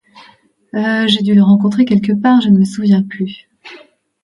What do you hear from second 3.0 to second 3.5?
plus...